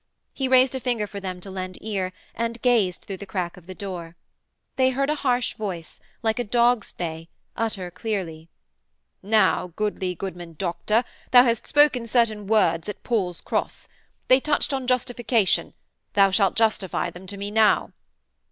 [0.33, 3.67] He raised a finger for them to lend ear and gazed through the crack of
[3.67, 4.15] the door.
[4.75, 8.49] They heard a harsh voice, like a dog's bay, utter clearly:
[9.21, 13.89] 'Now goodly goodman Doctor, thou hast spoken certain words at Paul's Cross.
[14.27, 15.75] They touched on Justification;
[16.13, 17.91] thou shalt justify them to me now.'